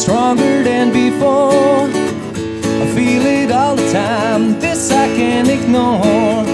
stronger 0.00 0.62
than 0.62 0.92
before. 0.92 1.84
I 2.82 2.86
feel 2.94 3.24
it 3.26 3.50
all 3.50 3.76
the 3.76 3.92
time, 3.92 4.58
this 4.58 4.90
I 4.90 5.06
can't 5.08 5.48
ignore. 5.48 6.44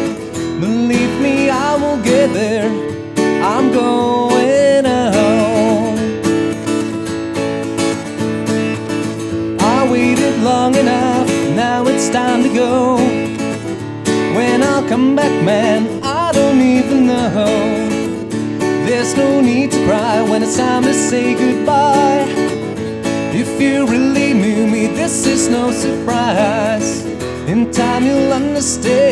Believe 0.58 1.20
me, 1.20 1.48
I 1.48 1.76
will 1.76 2.02
get 2.02 2.32
there. 2.32 2.68
I'm 3.52 3.72
going 3.72 4.84
home. 4.84 5.96
I 9.60 9.88
waited 9.92 10.38
long 10.42 10.74
enough, 10.74 11.28
now 11.54 11.86
it's 11.86 12.08
time 12.08 12.42
to 12.42 12.52
go. 12.52 12.96
When 14.36 14.62
I'll 14.62 14.88
come 14.88 15.14
back, 15.14 15.34
man, 15.44 16.02
I 16.02 16.32
don't 16.32 16.60
even 16.60 17.06
know. 17.06 17.46
There's 18.86 19.16
no 19.16 19.40
need 19.40 19.70
to 19.70 19.86
cry 19.86 20.20
when 20.22 20.42
it's 20.42 20.56
time 20.56 20.82
to 20.82 20.92
say 20.92 21.34
goodbye. 21.34 22.65
If 23.58 23.62
you 23.62 23.86
really 23.86 24.34
knew 24.34 24.66
me, 24.66 24.86
this 24.86 25.24
is 25.24 25.48
no 25.48 25.70
surprise. 25.70 27.06
In 27.48 27.72
time, 27.72 28.04
you'll 28.04 28.30
understand. 28.30 29.05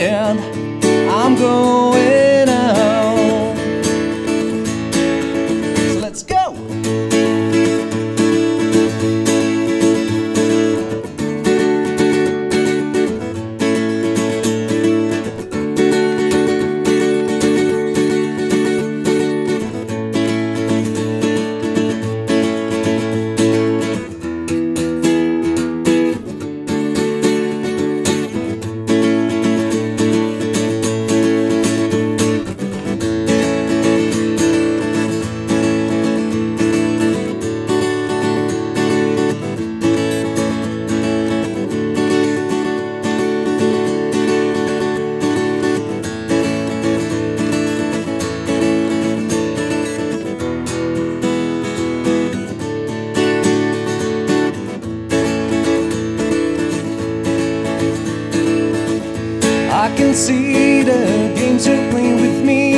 I 59.84 59.94
can 59.96 60.14
see 60.14 60.82
the 60.82 60.96
games 61.36 61.66
you're 61.66 61.90
playing 61.90 62.18
with 62.18 62.42
me. 62.42 62.72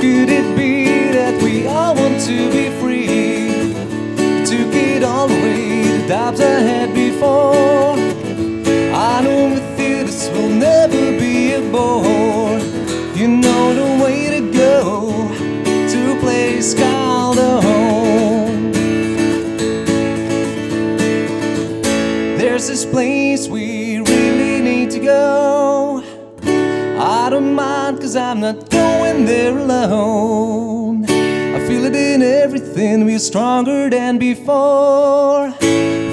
Could 0.00 0.30
it 0.30 0.56
be 0.56 1.10
that 1.12 1.42
we 1.42 1.66
all 1.66 1.94
want 1.94 2.18
to 2.22 2.50
be 2.50 2.70
free? 2.80 3.74
Took 4.46 4.72
it 4.74 5.04
all 5.04 5.28
away, 5.30 5.82
the 5.82 6.08
doubts 6.08 6.40
I 6.40 6.60
had 6.70 6.94
before. 6.94 7.92
I 8.94 9.20
know 9.20 9.50
with 9.52 9.78
you 9.78 10.04
this 10.04 10.30
will 10.30 10.48
never 10.48 11.12
be 11.20 11.52
a 11.52 11.60
bore. 11.60 12.58
You 13.14 13.28
know 13.28 13.74
the 13.74 14.02
way 14.02 14.30
to 14.30 14.50
go 14.50 15.28
to 15.92 16.16
a 16.16 16.20
place 16.20 16.72
called 16.72 17.36
a 17.36 17.60
home. 17.60 18.72
There's 22.38 22.66
this 22.66 22.86
place 22.86 23.46
we 23.46 23.95
to 23.95 23.95
go. 25.06 26.02
I 26.98 27.30
don't 27.30 27.54
mind, 27.54 28.00
cause 28.00 28.16
I'm 28.16 28.40
not 28.40 28.68
going 28.70 29.24
there 29.24 29.56
alone. 29.56 31.04
I 31.56 31.58
feel 31.68 31.84
it 31.84 31.94
in 31.94 32.22
everything, 32.22 33.04
we're 33.04 33.20
stronger 33.20 33.88
than 33.88 34.18
before. 34.18 35.52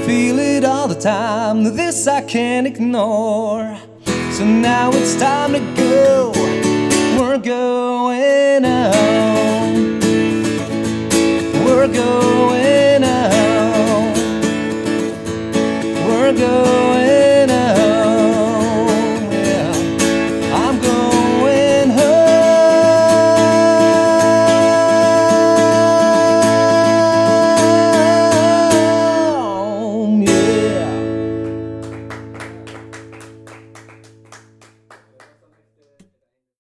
Feel 0.08 0.38
it 0.40 0.64
all 0.64 0.88
the 0.88 1.00
time, 1.00 1.64
this 1.64 2.08
I 2.08 2.22
can't 2.22 2.68
ignore. 2.68 3.78
So 4.38 4.46
now 4.46 4.92
it's 4.94 5.16
time 5.16 5.54
to 5.54 5.60
go. 5.76 6.32
We're 7.18 7.40
going 7.40 8.64
home. 8.64 10.00
We're 11.66 11.88
going 11.88 12.63